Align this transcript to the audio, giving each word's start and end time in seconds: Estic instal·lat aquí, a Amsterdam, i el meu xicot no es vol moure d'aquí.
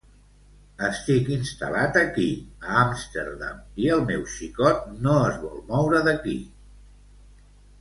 Estic 0.85 1.27
instal·lat 1.33 1.99
aquí, 2.01 2.25
a 2.69 2.79
Amsterdam, 2.85 3.59
i 3.83 3.93
el 3.97 4.01
meu 4.09 4.25
xicot 4.37 4.91
no 5.05 5.19
es 5.29 5.39
vol 5.45 5.63
moure 5.69 6.01
d'aquí. 6.09 6.35